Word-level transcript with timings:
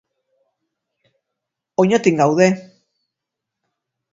Oñatin 1.83 2.15
gaude. 2.23 2.47